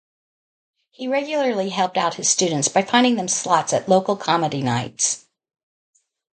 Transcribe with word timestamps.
He 0.89 1.07
regularly 1.07 1.69
helped 1.69 1.95
out 1.95 2.15
his 2.15 2.27
students 2.27 2.67
by 2.67 2.81
finding 2.81 3.17
them 3.17 3.27
slots 3.27 3.71
at 3.71 3.87
local 3.87 4.15
comedy 4.17 4.63
nights. 4.63 5.25